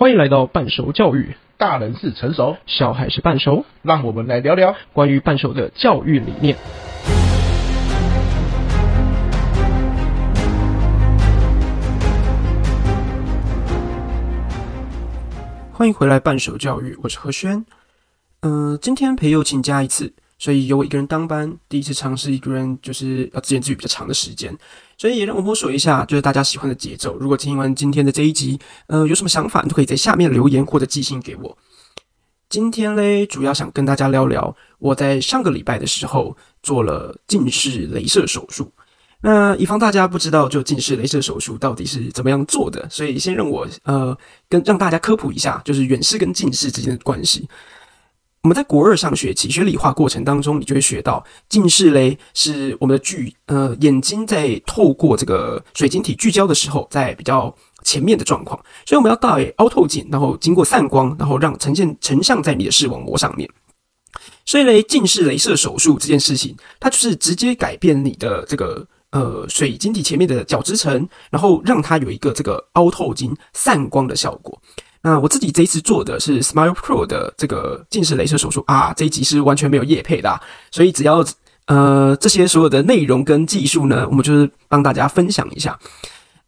[0.00, 6.56] 欢迎来到半熟教育，大人是成熟，小孩是半熟，让我们来聊聊关于半熟的教育理念。
[15.72, 17.66] 欢迎回来半熟教育，我是何轩。
[18.42, 20.14] 嗯、呃，今天培祐请假一次。
[20.38, 24.56] 所以由我一个人当班，第一次尝试一个人就是要自言自语比较长的时间，
[24.96, 27.16] 所以也让我摸索一下，就是大家喜欢的节奏。
[27.18, 31.58] 如果听完今天的这一集，呃，有什么想法，你都可以在下面留言或者寄信给我。
[32.48, 38.72] 今天嘞，主要想跟大家聊聊我在上个礼拜的时候做了近视雷射手术。
[39.20, 44.16] 那以防大家不知道，就近视雷射手术到底是怎么样做的，所以先让我呃
[44.48, 47.48] 跟让大家科普一下，就是远视跟近视之间的关系。
[48.42, 63.48] 我们在国二上学期学理化过程当中，你就会学到近视嘞，是我们的聚呃眼睛在透过这个水晶体聚焦的时候，在比较前面的状况，所以我们要戴凹透镜，然后经过散光，然后让呈现成像在你的视网膜上面。
[64.46, 74.58] 所以嘞，近视雷射手术这件事情，它就是直接改变你的这个呃水晶体前面的角质层，然后让它有一个这个凹透镜散光的效果。
[75.02, 80.40] 那我自己这一次做的是 Smile Pro 的这个近视雷射手术啊，这一集是完全没有业配的啊，
[80.70, 81.24] 所以只要
[81.66, 85.78] 呃这些所有的内容跟技术呢，我们就是帮大家分享一下。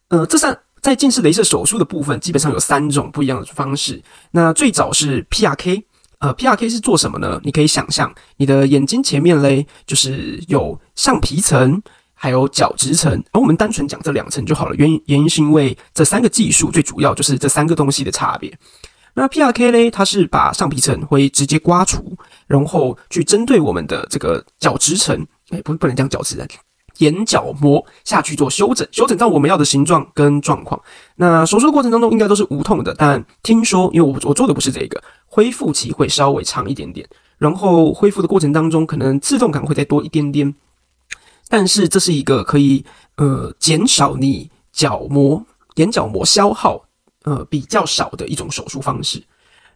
[0.09, 4.01] 呃，这三在近视雷射手术的部分，基本上有三种不一样的方式。
[4.31, 5.83] 那最早是 PRK，
[6.19, 7.39] 呃，PRK 是做什么呢？
[7.43, 11.81] 你可以想象你的眼睛前面嘞，就是有上皮层。
[12.23, 14.75] 还有角质层，而我们单纯讲这两层就好了。
[14.75, 18.55] 原因原因是因为这三个技术最主要就是这三个东西的差别。
[19.15, 26.47] 那 PRK 呢，它是把上皮层会直接刮除，然后去针对我们的这个角质层，哎，不不能讲角质层，
[26.99, 30.79] 眼角膜下去做修整，修整到我们要的形状跟状况。
[31.15, 37.03] 那手术的过程当中应该都是无痛的，但听说因为我我做的不是这个，恢复期会稍微长一点点，
[37.39, 40.53] 然后恢复的过程当中可能刺痛感会再多一点点。
[41.51, 42.85] 但是这是一个可以
[43.17, 45.45] 呃减少你角膜
[45.75, 46.81] 眼角膜消耗
[47.25, 49.21] 呃比较少的一种手术方式。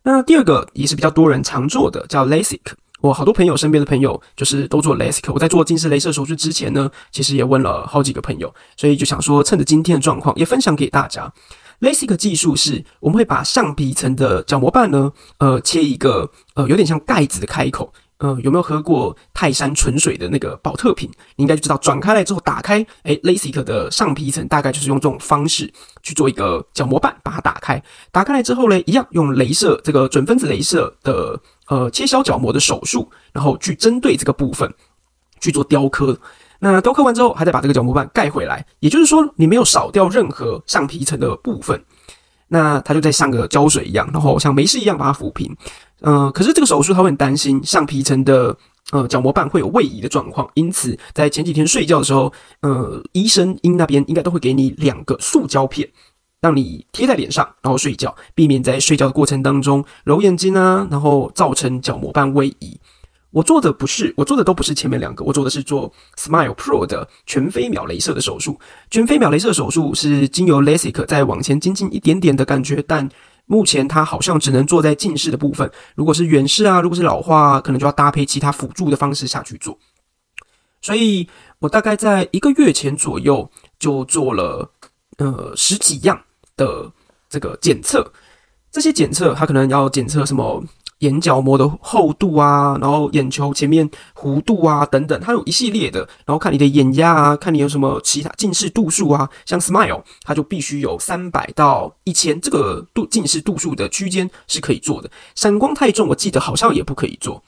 [0.04, 2.62] 那第二个也是比较多人常做的叫 LASIK。
[3.02, 5.34] 我好多朋友身边的朋友就是都做 LASIK。
[5.34, 11.32] 我在做近视雷射手术之前呢，其实也问了好几个朋友，所以就想说趁着今天的状况也分享给大家。
[11.82, 17.92] LASIK 技术是我们会把上皮层的角膜瓣呢呃切一个呃有点像盖子的开口。
[18.20, 21.10] 呃，有没有喝过泰山纯水的那个宝特瓶？
[21.36, 25.72] 你应该就知道，转开来之后打开，诶，LASIK 的上皮层大概就是用这种方式
[26.02, 27.82] 去做一个角膜瓣，把它打开。
[28.12, 31.38] 打开来之后呢，一样用镭射这个准分子镭射的
[31.68, 34.74] 呃切削角膜的手术，然后去针对这个部分
[35.42, 36.18] 去做雕刻。
[36.60, 41.84] 那雕刻完之后，还得把这个角膜瓣盖回来，也就是说，你没有少掉任何上皮层的部分。
[42.48, 45.54] 那它就在像个胶水一样，然后像没事一样把它抚平。
[46.02, 48.56] 呃，可是这个手术他会很担心上皮层的
[48.92, 55.90] 呃角膜瓣会有位移的状况，因此在前几天睡觉的时候，呃，医生医那边应该都会给你两个塑胶片，
[56.42, 62.80] 让你贴在脸上，然后睡觉，避免在睡觉的过程当中揉眼睛啊，然后造成角膜瓣位移。
[63.32, 68.58] 我做的不是，我做的都不是前面两个，我做的是做 Smile Pro 的全飞秒雷射的手术。
[68.90, 73.10] 全飞秒雷射手术是经由 LASIK 再往前精进一点点的感觉，但
[73.46, 75.70] 目前它好像只能做在近视的部分。
[75.96, 79.78] 如果是远视啊，如果是老花啊，可能就要搭配其他辅助的方式下去做。
[80.82, 81.28] 所以
[81.60, 84.72] 我大概在一个月前左右就做了
[85.18, 86.22] 呃十几样
[86.56, 86.92] 的
[87.30, 88.12] 这个检测，
[88.72, 90.64] 这些检测它可能要检测什么？
[91.06, 107.44] 眼角膜的厚度啊，然后眼球前面弧度啊等等，它有一系列的，然后看你的眼压啊，看你有什么其他近视度数啊，像 Smile 它就必须有三百到一千这个度近视度数的区间是可以做的，散光太重，我记得好像也不可以做。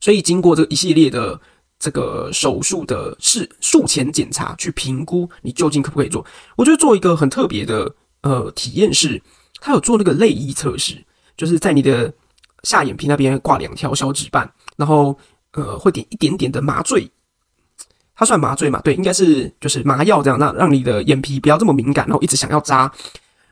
[0.00, 1.38] 所以经过这一系列的
[1.78, 6.24] 这个手术的是术前检查，去评估你究竟可不可以做。
[6.56, 9.20] 我觉得做一个很特别的呃体验是，
[9.60, 11.04] 它有做那个泪液测试，
[11.36, 12.12] 就是在你的。
[12.62, 15.16] 下眼皮那边挂两条小纸板，然后
[15.52, 17.10] 呃会点一点点的麻醉，
[18.14, 18.80] 它算麻醉嘛？
[18.82, 22.92] 对，应该是就是麻药这样，那让你的眼皮不要这么敏感，然后一直想要扎，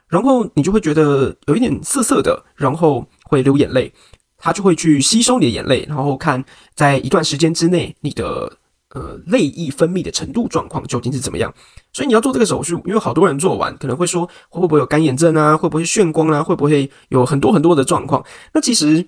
[0.08, 3.92] 然后你就会觉得有一点涩涩的，然后会流眼泪，
[4.36, 6.44] 它就会去吸收你的眼泪，然后看
[6.74, 8.56] 在一段时间之内你的。
[8.94, 11.52] 呃，泪液分泌的程度状况究竟是怎么样？
[11.92, 15.54] 所以你要做这个手术，因为好多人做完可能会说，会不会有干眼症啊？
[15.54, 16.42] 会不会眩光啊？
[16.42, 18.24] 会不会有很多很多的状况？
[18.54, 19.06] 那其实，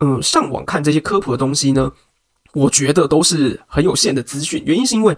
[0.00, 1.92] 嗯、上网看这些科普的东西呢，
[2.54, 4.62] 我觉得都是很有限的资讯。
[4.64, 5.14] 原因是因为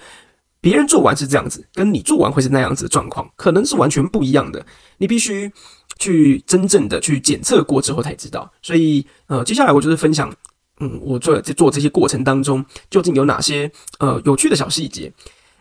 [0.61, 4.67] 别人做完是这样子，跟你做完会是那样子的状况，可能是完全不一样的。
[4.99, 5.51] 你必须
[6.01, 8.51] 去真正的去检测过之后才知道。
[8.61, 10.35] 所以呃，接下来我就是分享，
[10.81, 15.13] 嗯，我做在做这些过程当中究竟有哪些呃有趣的小细节。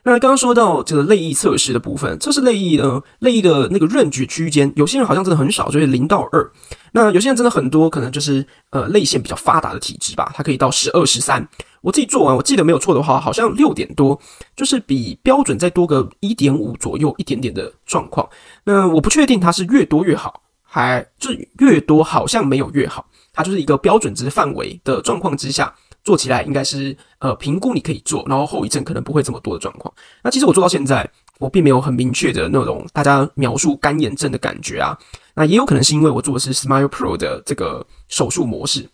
[0.03, 6.51] 那刚刚说到这个泪液测试的部分，测试泪液呢，泪液的那个 range 区间，有些人好像真的很少，就是零到二。
[6.93, 11.45] 那有些人真的很多，可能就是呃泪腺比较发达的体质吧，它可以到十二、十三。
[11.81, 14.19] 我自己做完，我记得没有错的话，好像六点多，
[14.55, 18.27] 就是比标准再多个一点五左右一点点的状况。
[18.63, 23.05] 那我不确定它是越多越好，还就是越多好像没有越好，
[23.39, 25.73] 它就是一个标准值范围的状况之下。
[26.01, 29.93] 做起来应该是呃评估你可以做，然后后遗症可能不会这么多的状况。
[30.23, 31.07] 那其实我做到现在，
[31.39, 34.97] 我并没有很明确的那种大家描述干眼症的感觉啊。
[35.35, 38.89] 那也有可能是因为我做的是 Smile Pro 的这个手术模式。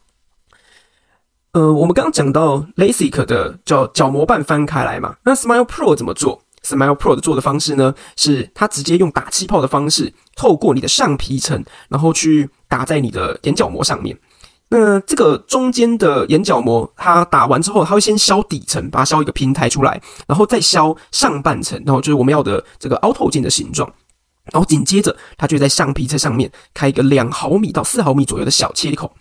[1.51, 14.18] 呃，我们刚刚讲到 LASIK 的叫角膜瓣翻开来嘛，那 Smile Pro 怎么做？Smile Pro 的做的方式呢，是它直接用打气泡的方式，透过你的上皮层，然后去打在你的眼角膜上面。
[14.69, 23.91] 那这个中间的眼角膜，它打完之后，它会先削底层，把它削一个平台出来，然后再削上半层，然后就是我们要的这个凹透镜的形状。
[24.51, 29.12] 然后紧接着，它就在上皮在上面开一个两毫米到四毫米左右的小切口。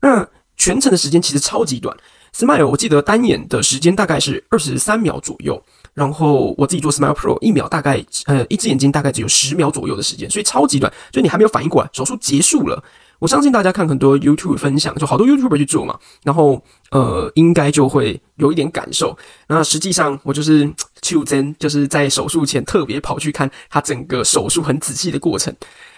[0.00, 0.24] 那
[0.56, 1.96] 全程的时间其实超级短
[2.32, 5.60] ，Smile 我记得单眼的时间大概是二十三秒左右，
[5.94, 12.82] 然后我自己做 Smile Pro 一秒大概呃一只眼睛大概只有十秒左右的时间，所以超级短，就你还没有反应过来，手术结束了。
[13.18, 19.16] 我相信大家看很多 YouTube 分享，就好多 YouTuber 去做嘛，然后呃，应该就会有一点感受。
[19.48, 20.70] 那实际上我就是
[21.02, 25.54] 去真，就是在手术前特别跑去看他整个手术很仔细的过程。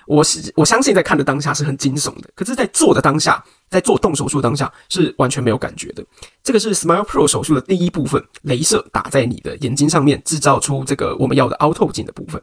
[0.07, 6.05] 我是我相信在看的当下是很惊悚的，可是，在做的当下，在做动手术当下是完全没有感觉的。
[6.43, 12.43] 这个是 Smile Pro 手术的第一部分，镭射打在你的眼睛上面，制造出这个我们要的凹透镜的部分。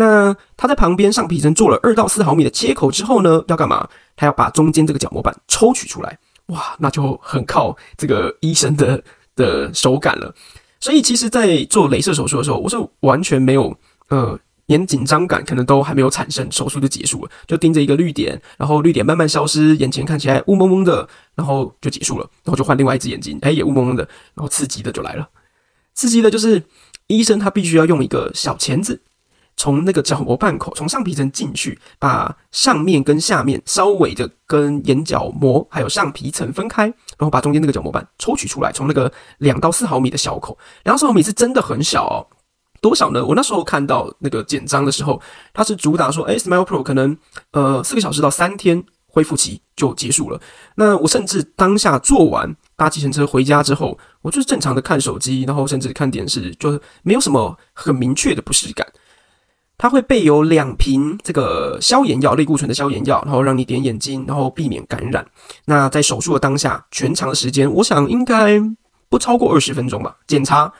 [0.00, 3.88] 那他在旁边上皮层做了二到四毫米的切口之后呢，要干嘛？
[4.14, 6.16] 他要把中间这个角膜板抽取出来。
[6.46, 9.02] 哇，那就很靠这个医生的
[9.34, 10.32] 的手感了。
[10.78, 13.76] 所以其实，在做镭射手术的时候，我是完全没有
[14.10, 25.28] 呃，连紧张感可能都还没有产生，手术就结束了，就盯着一个绿点，然后绿点慢慢消失，眼前看起来雾蒙蒙的，然后就结束了，然后就换另外一只眼睛，哎，也雾蒙蒙的，然后刺激的就来了，
[25.94, 26.62] 刺激的就是
[27.08, 29.02] 医生他必须要用一个小钳子。
[29.58, 42.24] 从那个角膜瓣口，从上皮层进去，把上面跟下面稍微的跟眼角膜还有上皮层分开，然后把中间那个角膜瓣抽取出来，从那个两到四毫米的小口，两到四毫米是真的很小哦。
[42.80, 43.26] 多少呢？
[43.26, 45.20] 我那时候看到那个简章的时候，
[45.52, 47.18] 它是主打说，诶，Smile Pro 可能
[47.50, 50.40] 呃四个小时到三天恢复期就结束了。
[50.76, 58.86] 那我甚至当下做完搭计程车回家之后，我就是正常的看手机，然后甚至看电视，就没有什么很明确的不适感。
[59.78, 65.24] 它会备有两瓶这个消炎药，类固醇的消炎药，然后让你点眼睛，然后避免感染。
[65.66, 68.60] 那在手术的当下，全长的时间，我想应该
[69.08, 70.16] 不超过二十分钟吧。
[70.26, 70.70] 检查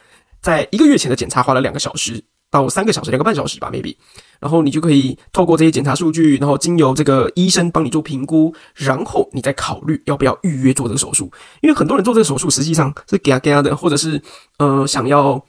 [0.43, 3.95] 在一个月前的检查花了两个小时到三个小时，两个半小时吧，maybe。
[4.41, 11.31] 然后你就可以透过这些检查数据，然后经由这个医生帮你做评估，然后你再考虑要不要预约做这个手术。
[11.61, 14.21] 因为很多人做这个手术实际上是嘎嘎的，或者是
[14.59, 15.41] 呃想要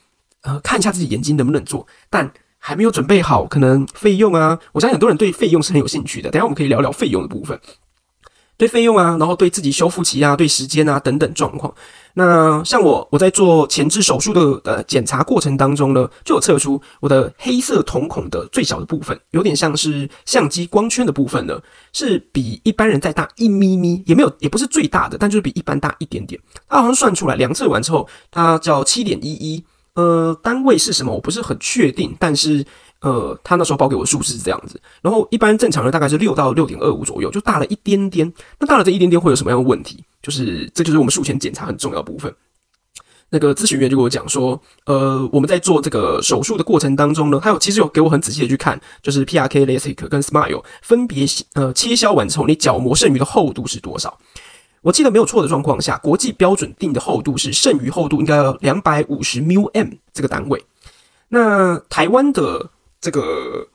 [0.44, 2.32] 呃看一下自己眼睛能不能做，但。
[2.60, 6.30] 还没有准备好，可能费用啊，我相信很多人对费用是很有兴趣的。
[6.30, 7.60] 等下我们可以聊聊费用的部分，
[8.58, 11.74] 对费用啊，然后对自己修复期啊，对时间啊等等状况。
[12.16, 21.58] 那像我，我在做前置手术的呃检查过程当中呢，就有测出我的黑色瞳孔的最小的部分，有点像是相机光圈的部分呢，
[21.94, 26.42] 是比一般人再大一咪咪，也没有，也不是最大的，但就是比一般大一点点。
[26.68, 29.64] 它好像算出来，量测完之后，它叫七点一一。
[30.00, 31.12] 呃，单位是什么？
[31.14, 32.66] 我不是很确定，但是
[33.02, 34.80] 呃，他那时候报给我数字是这样子。
[35.02, 38.32] 然后一般正常人大概是六到六点二五左右，就大了一点点。
[38.60, 40.02] 那大了这一点点会有什么样的问题？
[40.22, 42.34] 就是这就是我们术前检查很重要的部分。
[43.32, 54.18] 那个咨询员就跟我讲说，呃，我们在做这个手术的过程当中呢，他有其实有给我很仔细的去看，就是 PRK、LASIK 跟 Smile 分别呃切削完之后，你角膜剩余的厚度是多少？
[54.82, 60.64] 我记得没有错的状况下，国际标准定的厚度是剩余厚度应该要两百五十 μm 这个单位。
[61.28, 62.70] 那台湾的
[63.02, 63.68] 这个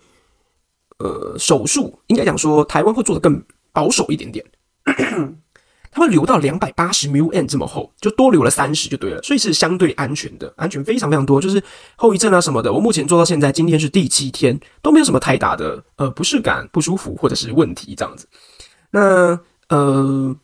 [0.99, 3.43] 呃手术，应该讲说台湾会做得更
[3.73, 4.45] 保守一点点，
[5.93, 11.63] 它会留到两百八十 μm 这么厚，就多留了三十就对了，所以是相对安全的，安全非常非常多，就是
[11.97, 12.73] 后遗症啊什么的。
[12.73, 18.27] 我目前做到现在，今天是第七天，都没有什么太大的呃不适感、不舒服或者是问题这样子。
[18.91, 20.35] 那呃。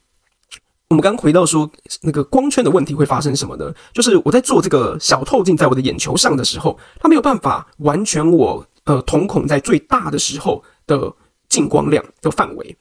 [0.90, 1.70] 我们刚回到说
[2.02, 3.72] 那个光圈的问题会发生什么呢？
[3.94, 11.14] 就是我在做这个小透镜在我的眼球上的时候，它没有办法完全我呃瞳孔在最大的时候的
[11.48, 12.76] 进光量的范围。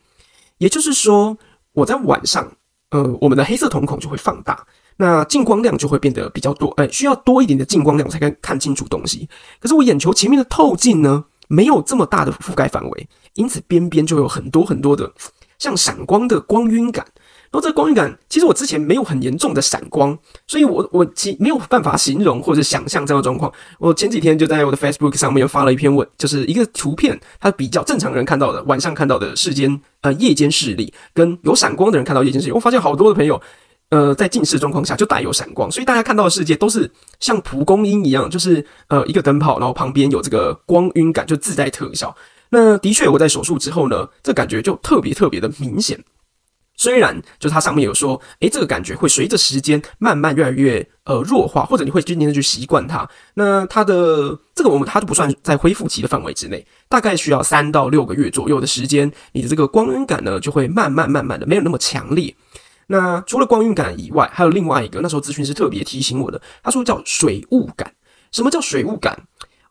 [0.58, 1.38] 也就是说，
[1.72, 2.52] 我在晚上，
[2.90, 4.66] 呃，我们的黑色瞳孔就会放大，
[4.98, 9.30] 那进光量就会变得比较多，呃，需要多一点的进光量才能看清楚东西。
[9.60, 15.14] 可是我眼球前面的透镜呢，没有这么大的覆盖范围，因此边边就有很多很多的
[15.60, 17.06] 像闪光的光晕感。
[17.52, 20.16] 然后这个光晕感，其实我之前没有很严重的闪光，
[20.46, 23.52] 所以我我其没有办法形容或者想象这样的状况。
[23.80, 33.42] 我前几天就在我的 Facebook 上面发了一篇文，就是一个图片，它比较正常人看到的晚上看到的世间呃夜间视力，跟有闪光的人看到夜间视力，我发现好多的朋友
[33.90, 42.16] 呃在近视状况下就带有闪光，所以大家看到的世界都是像蒲公英一样，就是呃一个灯泡，然后旁边有这个光晕感，就自带特效。
[42.52, 46.00] 那的确我在手术之后呢，这感觉就特别特别的明显。
[46.80, 53.06] 虽然就是它上面有说，诶，这个感觉会随着时间慢慢越来越呃弱化，或者你会渐渐的去习惯它。
[53.34, 62.34] 那它的这个我们它就不算在恢复期的范围之内，大概需要三到六个月左右的时间，你的这个光晕感呢就会慢慢慢慢的没有那么强烈。
[62.88, 67.94] 那除了光晕感以外，还有另外一个，那时候咨询师特别提醒我的，他说叫水雾感。
[68.32, 69.22] 什么叫水雾感？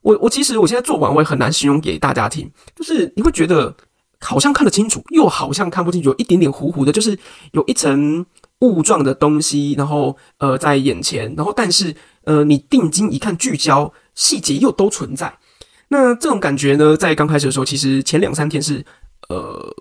[0.02, 3.74] 我我其实我现在做完我也很难形容给大家听，就是你会觉得。
[4.20, 7.16] 好像看得清楚，又好像看不清楚，有一点点糊糊的，就是
[7.52, 8.26] 有一层
[8.60, 11.94] 雾状的东西，然后呃在眼前，然后但是
[12.24, 15.32] 呃你定睛一看，聚焦细节又都存在。
[15.88, 18.84] 那这种感觉呢，在刚开始的时候，其实前两三天是
[19.28, 19.74] 呃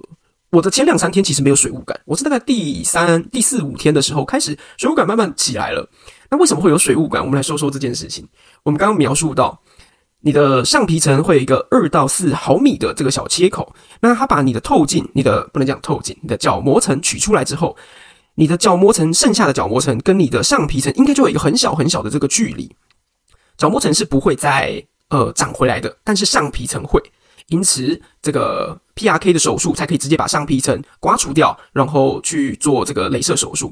[0.52, 5.90] 我的前两三天其实没有水雾感，我是大概第三、第四五天的时候开始水雾感慢慢起来了。
[6.30, 7.22] 那为什么会有水雾感？
[7.24, 8.28] 我们来说说这件事情。
[8.64, 9.60] 我们刚刚描述到。
[10.22, 17.78] 你的上皮层会有一个二到四毫米的这个小切口，那它把你的透镜，你的不能讲透镜，你的角膜层取出来之后，
[18.36, 22.76] 你的角膜层剩下的角膜层跟你的上皮层应该就有一个很小很小的这个距离，
[23.58, 27.02] 角膜层是不会再呃长回来的，但是上皮层会，
[27.48, 33.72] 因此这个 PRK 的手术才可以直接把上皮层刮除掉，然后去做这个镭射手术。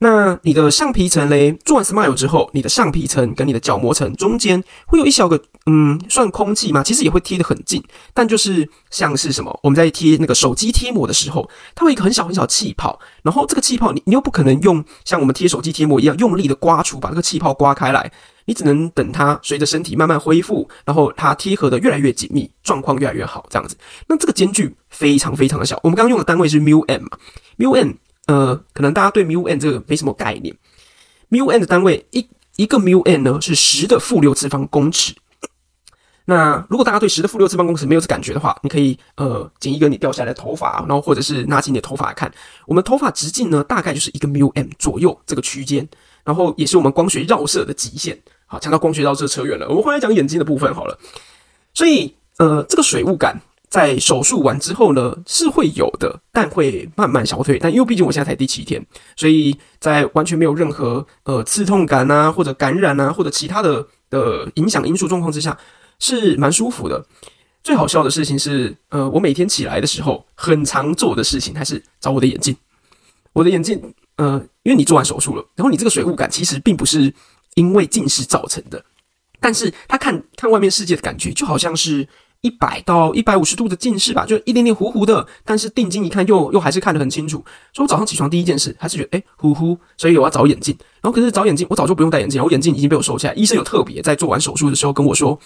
[0.00, 6.82] 那你的上皮层嘞，做完 Smile 之后，你的上皮层跟你的角膜层中间会有一小个，嗯算空气吗？
[6.82, 7.82] 其实也会贴得很近
[8.14, 18.10] 但就是像是什么我们在贴那个手机贴膜的时候它会一个很小很小气泡然后这个气泡你你又不可能用像我们贴手机贴膜一样用力的刮除把这个气泡刮开来
[18.46, 23.76] 你只能等它随着身体慢慢恢复然后它贴合的越来越紧密状况越来越好这样子。
[24.06, 27.04] 那这个间距非常非常的小我们刚刚用的单位是 mu n
[27.58, 27.94] mu n
[28.26, 30.56] 呃可能大家对 mu n 这个没什么概念。
[31.28, 35.14] mu n 的单位一一个 mu n 呢是十的负六次方公尺
[36.30, 42.30] 那如果大家对十的负六次方公尺没有这感觉的话，你可以呃剪一根你掉下来的头发，然后或者是拿起你的头发来看，
[42.66, 45.88] 我们头发直径呢大概就是一个 μm 左右这个区间，
[46.24, 48.18] 然后也是我们光学绕射的极限。
[48.44, 50.98] 好，讲到光学绕射扯远了，我们回来讲眼睛的部分好了。
[51.72, 53.40] 所以呃，这个水雾感。
[53.70, 57.58] 在手术完之后呢，是会有的，但会慢慢消退。
[57.58, 58.82] 但因为毕竟我现在才第七天，
[59.14, 65.54] 所以在完全没有任何呃刺痛感啊，或者感染啊，或者其他的的影响因素状况之下，
[65.98, 67.04] 是蛮舒服的。
[67.62, 72.56] 最好笑的事情是，呃，我每天起来的时候，很常做的事情还是找我的眼镜。
[73.32, 77.12] 我的眼镜，呃，因为你做完手术了，然后你这个水雾感其实并不是
[77.54, 78.84] 因为近视造成的，
[79.38, 82.08] 但是他看看外面世界的感觉，就好像是。
[82.40, 87.38] 一百到一百五十度的近视吧，就一点点糊糊的，但是定睛一看又又还是看得很清楚。
[87.72, 90.72] 所以我早上起床第一件事还是觉得诶、糊糊，所以我要找眼镜。
[91.02, 93.34] 然后可是找眼镜，我早就不用戴眼镜，我眼镜已经被我收起来。
[93.34, 95.36] 医生有特别在做完手术的时候跟我说，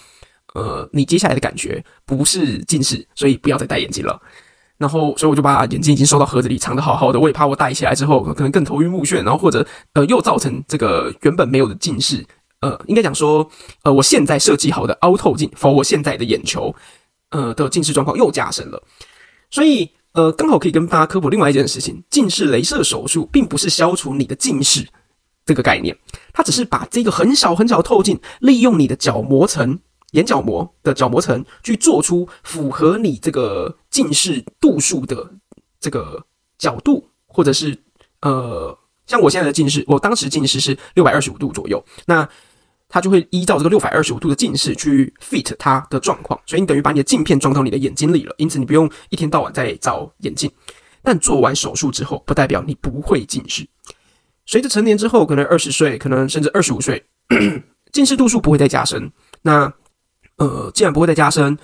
[0.54, 4.20] 呃，你接下来的感觉不是近视，所以不要再戴眼镜了。
[4.78, 12.24] 然后所以我就把眼镜已经收到盒子里藏得好好的，我也怕我戴起来之后可能更头晕目眩，然后或者呃又造成这个原本没有的近视。
[12.60, 13.48] 呃，应该讲说，
[13.82, 16.74] 呃，我现在设计好的凹透镜否我现在的眼球，
[17.30, 18.82] 呃的近视状况又加深了。
[19.50, 24.86] 所以，呃，刚好可以跟大家科普另外一件事情：近视雷射手术并不是消除你的近视
[25.44, 25.96] 这个概念，
[26.32, 29.80] 它只是把这个很小很小的透镜，利用你的角膜层、
[30.12, 35.30] 眼角膜的角膜层，去做出符合你这个近视度数的
[35.78, 36.24] 这个
[36.56, 37.76] 角度，或者是
[38.22, 42.26] 呃，像我现在的近视，我当时近视是六百二十五度左右，那。
[42.94, 50.52] 它就会依照这个六百二十五度的近视去 fit 它的状况，所以你等于把你的镜片装到你的眼睛里了，因此你不用一天到晚在找眼镜。
[51.02, 53.66] 但做完手术之后，不代表你不会近视。
[54.44, 57.02] 随着成年之后，可能二十岁，可能甚至二十五岁，
[57.92, 59.10] 近视度数不会再加深。
[59.40, 59.72] 那
[60.46, 61.56] 呃，既然不会再加深，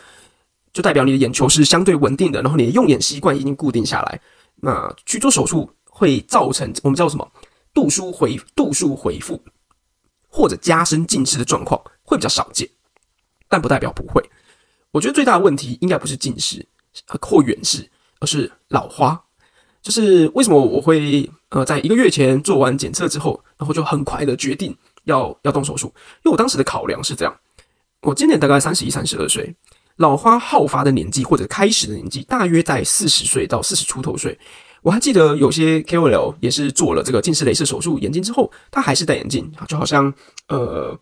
[0.73, 4.21] 就代表你的眼球是相对稳定的，然后你的用眼习惯已经固定下来。
[4.57, 7.31] 那去做手术会造成我们叫什么
[7.73, 9.43] 度数回度数回复。
[10.31, 12.69] 或者加深近视的状况会比较少见，
[13.49, 14.23] 但不代表不会。
[14.91, 16.65] 我觉得最大的问题应该不是近视，
[17.23, 19.19] 或远视，而是老花。
[19.81, 25.87] 就是为什么我会呃在一个月前做完检测之后，然后就很快的决定要要动手术？
[26.23, 27.35] 因为我当时的考量是这样：
[28.03, 29.55] 我今年大概三十一、三十二岁，
[29.97, 34.39] 老花好发的年纪或者开始的年纪大约在四十岁到四十出头岁。
[34.83, 40.13] 我还记得有些 KOL 也是做了这个近视雷射手术眼睛之后，他还是戴眼镜，就好像
[40.49, 40.99] 呃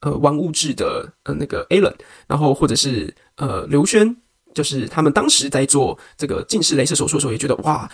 [0.00, 1.94] 呃玩物质的呃那个 Alan，
[2.26, 4.16] 然后或者是呃刘轩。
[4.54, 7.86] 就是他们当时在做这个近视雷射手术的时候，也觉得哇，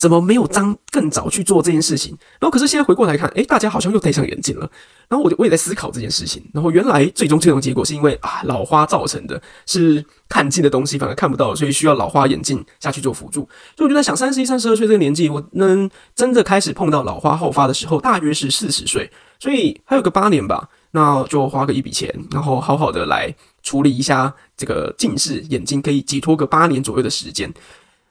[0.00, 2.16] 怎么没有当更早去做这件事情？
[2.40, 4.68] 然后可是现在回过来看，诶，大家好像又戴上眼镜了。
[5.10, 6.42] 然后我就我也在思考这件事情。
[6.54, 13.42] 然后原来最终这种结果是因为啊老花造成的，是看近的东西反而看不到，所以需要老花眼镜下去做辅助。
[13.76, 20.66] 所以我就在想，三十一、三十二岁这个年纪，我能真的开始碰到老花后发的时候，大约是四十岁，所以还有个八年吧。
[20.92, 27.52] 那就花个一笔钱，然后好好的来处理一下这个近视眼睛，可以寄托个八年左右的时间。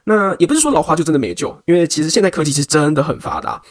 [0.03, 3.61] 那也不是说老花就真的没救，因为其实现在科技是真的很发达。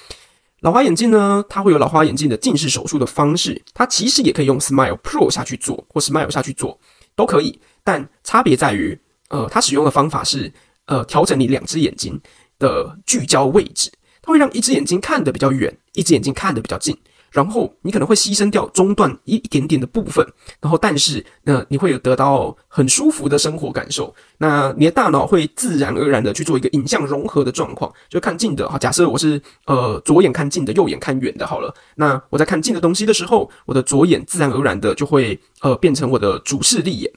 [0.60, 6.78] 老花眼镜呢，它会有老花眼镜的近视手术的方式，它其实也可以用 Smile Pro 下去做，或 Smile 下去做
[7.14, 10.52] 都可以，但差别在于，呃，它使用的方法是，
[10.86, 12.20] 呃，调整你两只眼睛
[12.58, 16.96] 的聚焦位置，它会让一只眼睛看得比较远，一只眼睛看得比较近。
[17.30, 20.26] 然后你可能会牺牲掉中段一一点点的部分，
[20.60, 24.14] 然后但是呢，你会有得到很舒服的生活感受。
[24.38, 28.78] 那你的大脑会自然而然的去做一个影像融合的状况，就看近的哈。
[28.78, 31.74] 假设我是呃左眼看近的，右眼看远的，好了。
[31.96, 37.12] 那我在看近的东西的时候，我的左眼自然而然的就会呃变成我的主视力眼，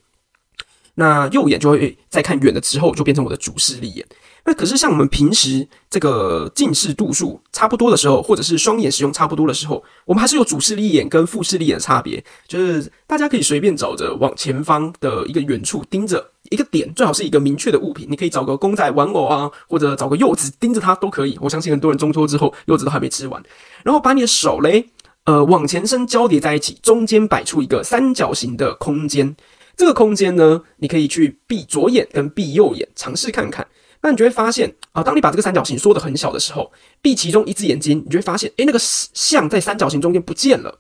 [0.96, 4.06] 那右眼就会在看远的之后就变成我的主视力眼。
[4.43, 12.24] 那可是像我们平时这个近视度数差不多的时候，或者是双眼使用差不多的时候，我们还是有主视力眼跟副视力眼的差别。
[12.48, 18.07] 就是大家可以随便找着往前方的一个远处盯着一个点，最好是一个明确的物品。
[18.10, 21.38] 你可以找个公仔玩偶啊，或者找个柚子盯着它都可以。
[21.39, 23.41] 我相信很多人中秋之后柚子都还没吃完，
[23.83, 24.89] 然后把你的手嘞，
[25.25, 29.36] 呃，往前伸交叠在一起，中间摆出一个三角形的空间。
[29.77, 33.67] 这个空间呢，你可以去闭左眼跟闭右眼尝试看看。
[34.04, 36.72] 那你就会发现啊，当你把这个三角形缩得很小的时候，
[37.04, 40.80] 闭其中一只眼睛，你就会发现，诶，那个像在三角形中间不见了。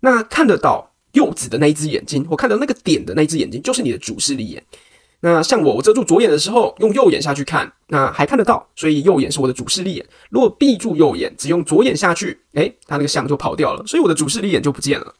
[0.00, 4.64] 那看得到柚子的那一只眼睛，我看到那个点的那一只眼睛，就是你的主视力眼。
[5.20, 10.06] 那像我，我遮住左眼的时候，用右眼下去看，那还看得到，所以右眼是我的主视力眼。
[10.30, 15.14] 如果闭住右眼，只用左眼下去，诶，它那个像就跑掉了，所以我的主视力眼就不见了。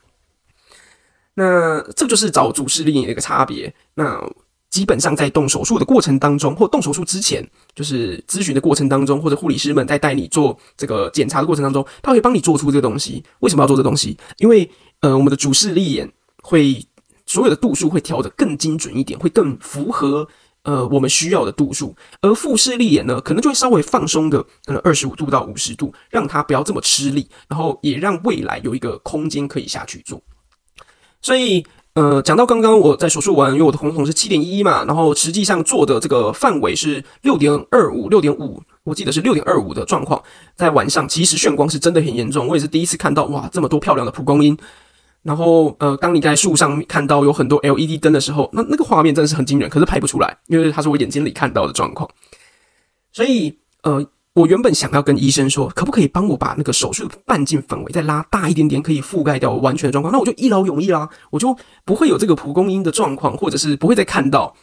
[1.34, 3.74] 那这就是找主视力眼的一个差别。
[3.94, 4.26] 那。
[4.70, 7.42] 基本上在动手术的过程当中，或动手术之前，
[7.74, 13.24] 就是咨询的过程当中，或者护理师们在带你做这个检查的过程当中，他会帮你做出这个东西。
[13.40, 14.16] 为什么要做这东西？
[14.36, 16.86] 因为呃，我们的主视力眼会
[17.24, 20.28] 所有的度数会调得更精准一点，会更符合
[20.64, 21.96] 呃我们需要的度数。
[22.20, 30.22] 而副视力眼呢，可能就会稍微放松个可能二十五度到五十度，让它不要这么吃力，然后也让未来有一个空间可以下去做。
[31.22, 31.64] 所以。
[31.98, 40.22] 呃，讲到刚刚我在手术完，因为我的瞳孔是七点一嘛，然后实际上做的这个范围是六点二五、六点五，我记得是六点二五的状况。
[40.54, 44.56] 在晚上，其实眩光是真的很严重，我也是第一次看到哇，这么多漂亮的蒲公英。
[45.24, 52.08] 然后呃，当你在树上看到有很多 LED 灯的时候，那那个画面真的是很惊人，可是拍不出来，因为它是我眼睛里看到的状况。
[53.12, 54.06] 所以呃。
[54.34, 64.54] 我原本想要跟医生说，可不可以帮我把那个手术的半径范围再拉大一点点，可以覆盖掉完全的状况，那我就一劳永逸啦，我就不会有这个蒲公英的状况，或者是不会再看到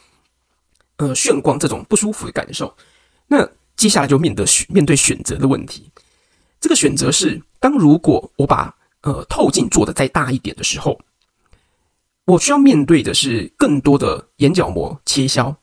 [0.96, 2.74] 呃眩光这种不舒服的感受。
[3.26, 5.90] 那接下来就面对选面对选择的问题，
[6.58, 10.98] 这个选择是，当如果我把呃透镜做得再大一点的时候，
[12.24, 15.54] 我需要面对的是更多的眼角膜切削，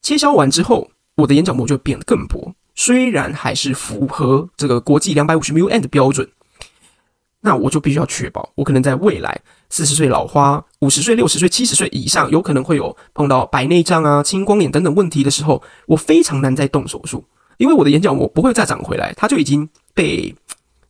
[0.00, 2.54] 切削完之后，我的眼角膜就变得更薄。
[2.74, 6.28] 虽然还是符合这个国际两百五十 μm 的标准，
[7.40, 17.24] 那我就必须要确保，我可能在未来四十岁老花、五十岁、六十岁、七十岁以上，有可能会有碰到白内障啊、青光眼等等问题的时候，我非常难再动手术，
[17.58, 20.34] 因为我的眼角膜不会再长回来，它就已经被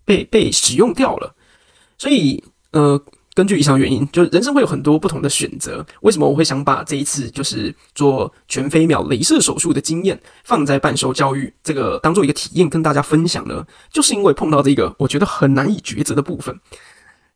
[0.04, 1.34] 被被使用掉了，
[1.98, 2.42] 所以
[2.72, 3.02] 呃。
[3.34, 5.84] 根据以上原因，就是人生会有很多不同的选择。
[6.02, 13.66] 为什么我会想把这一次就是做全飞秒镭射手术的经验放在半熟教育这个当做一个体验跟大家分享呢？
[13.90, 16.58] 就是因为碰到这个我觉得很难以抉择的部分。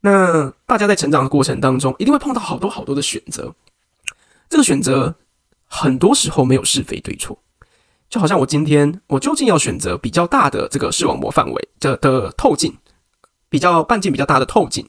[0.00, 3.52] 那大家在成长的过程当中，一定会碰到好多好多的选择。
[4.48, 5.16] 这个选择
[5.66, 7.37] 很多时候没有是非对错，
[8.08, 12.72] 就好像我今天我究竟要选择比较大的这个视网膜范围的的透镜，
[13.48, 14.88] 比较半径比较大的透镜。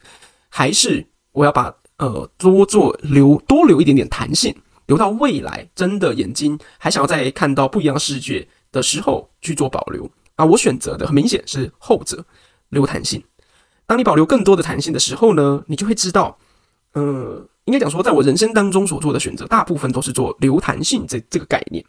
[0.50, 4.56] 还是我要把呃多做留多留一点点弹性，
[4.88, 10.10] 留到未来真的眼睛还想要再看到不一样视觉的时候去做保留。
[10.36, 12.26] 啊，我选择的很明显是后者，
[12.70, 13.24] 留弹性。
[13.86, 16.38] 当你保留更多的弹性的时候呢，你就会知道，
[16.94, 21.84] 呃，应该讲说，在我人生当中所做的选择，大部分都是做留弹性这这个概念。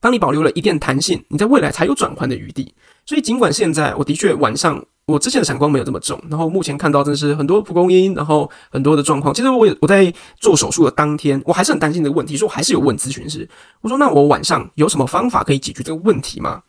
[0.00, 2.74] 当你保留了一点弹性，你在未来才有转换的余地。
[3.04, 9.32] 所以，尽管现在我的确晚上我之前的闪光没有这么重，然后目前看到真的是很多蒲公英，然后很多的状况。
[9.32, 13.48] 其实我也我在做手术的当天，我还是很担心这个问题，所以我还是有问咨询师，
[13.80, 16.62] 我说：“那我晚上有什么方法可以解决这个问题吗？”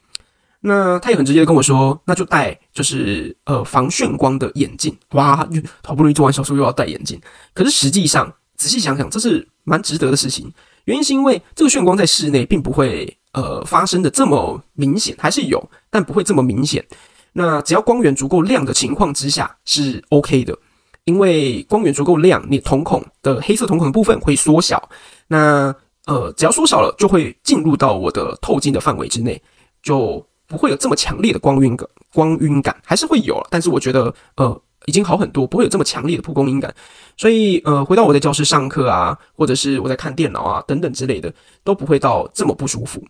[0.61, 5.45] 那他也很直接的跟我说：“那就戴就是呃防眩光的眼镜。”哇，
[5.83, 7.19] 好不容易做完手术又要戴眼镜，
[7.53, 10.49] 可是实际上仔细想想，这是蛮值得的事情。
[10.85, 13.18] 原因是因为这个眩光在室内并不会。
[13.39, 16.85] 呃，发生的这么明显还是有，但不会这么明显。
[17.31, 20.57] 那只要光源足够亮的情况之下是 OK 的，
[21.05, 24.89] 因为光源足够亮，你瞳孔的黑色瞳孔的部分会缩小。
[25.27, 25.73] 那
[26.05, 29.41] 呃，只要缩小了，就会进入到我的透镜的范围之内，
[29.81, 31.87] 就不会有这么强烈的光晕感。
[32.13, 34.61] 光晕感还是会有，但是我觉得呃。
[34.85, 36.73] 已经好很多，不会有这么强烈的蒲公英感，
[37.17, 41.31] 所以呃，回到我在教室上课啊，或者是我在看电脑啊等等之类的，
[41.65, 43.03] 都不会到这么不舒服。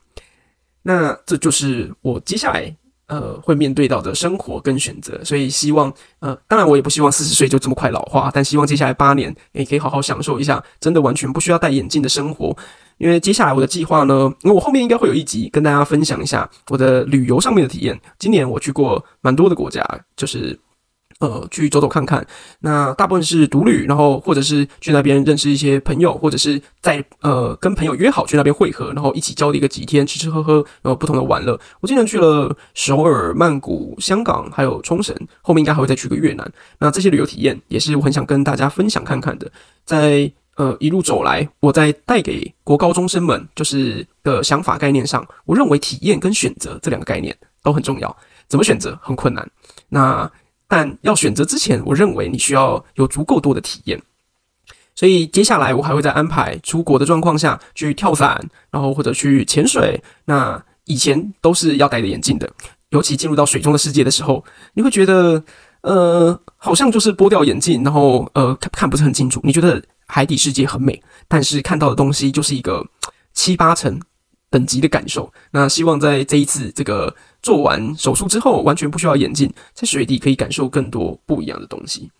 [0.83, 2.75] 那这就是我接下来
[3.07, 12.55] 呃会面对到的生活跟选择，所以希望呃，当然我也不希望四十岁就这么快老化，但希望接下来八年也可以好好享受一下真的完全不需要戴眼镜的生活。
[12.97, 17.99] 因为接下来我的计划呢，因为我后面应该会有一集跟大家分享一下我的旅游上面的体验。
[18.17, 20.59] 今年我去过蛮多的国家，就是。
[21.19, 22.25] 呃，去走走看看。
[22.61, 31.59] 那大部分是独旅，然后或者是去那边认识一些朋友，或者是在呃跟朋友约好去那边会合，然后一起交流个几天，吃吃喝喝，然后不同的玩乐。
[31.81, 36.51] 我今年去了首尔、曼谷、香港，还有冲绳，后面应该还会再去个越南。
[36.79, 39.51] 那这些旅游体验也是我很想跟大家分享看看的。
[39.83, 48.15] 在呃一路走来，我在带给国高中生们就是的想法概念上，我认为体验跟选择这两个概念都很重要。
[48.47, 49.45] 怎么选择很困难。
[49.89, 50.31] 那
[50.69, 54.01] 但要选择之前，我认为你需要有足够多的体验。
[54.95, 60.01] 所以接下来我还会再安排出国的状况下去跳伞，然后或者去潜水。
[60.25, 62.51] 那以前都是要戴着眼镜的，
[62.89, 65.41] 尤其进入到水中的世界的时候，你会觉得
[65.81, 69.39] 呃，好像就是剥掉眼镜，然后呃看看不是很清楚。
[69.43, 72.85] 你觉得海底世界很美，但是看到的东西就是一个
[73.33, 73.99] 七八成
[74.49, 75.31] 等级的感受。
[75.51, 77.15] 那希望在这一次这个。
[77.41, 82.11] 做完手术之后，完全不需要眼镜，在水底可以感受更多不一样的东西。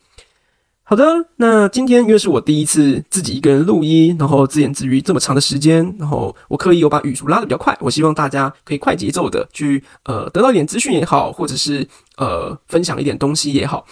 [0.83, 1.03] 好的，
[1.35, 13.85] 那今天因为是我第一次自己一个人录音，然后自言自语这么长的时间，然后我刻意有把语速拉得比较快，我希望大家可以快节奏的去呃得到一点资讯也好，或者是呃分享一点东西也好。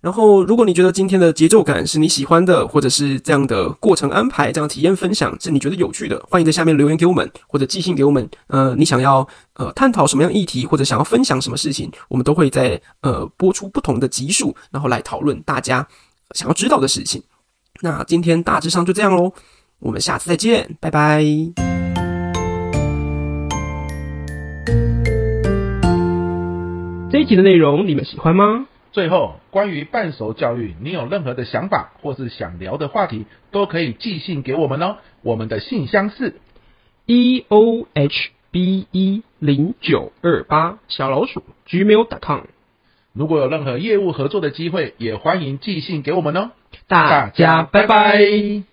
[0.00, 8.28] 然后，如果你觉得今天的节奏感是你喜欢的，或者是这样的过程安排、这样体验分享是你觉得有趣的，欢迎在下面留言给我们，或者寄信给我们。
[8.46, 15.84] 呃，你想要呃探讨什么样议题，或者想要分享什么事情，我们都会在呃播出不同的集数，然后来讨论大家
[16.30, 17.20] 想要知道的事情。
[17.80, 19.32] 那今天大致上就这样喽，
[19.80, 21.24] 我们下次再见，拜拜。
[27.10, 28.66] 这一集的内容你们喜欢吗？
[28.92, 34.96] 最后，关于半熟教育，你有任何的想法或是想聊的话题，都可以寄信给我们哦。
[35.22, 36.36] 我们的信箱是
[37.06, 42.40] e o h b e 零九二八小老鼠 gmail.com。
[43.12, 46.50] 如果有任何业务合作的机会，也欢迎寄信给我们哦。
[46.86, 48.67] 大家拜拜。